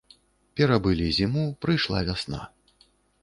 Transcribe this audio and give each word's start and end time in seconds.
Перабылі 0.59 1.05
зіму, 1.17 1.43
прыйшла 1.65 1.99
вясна. 2.07 2.41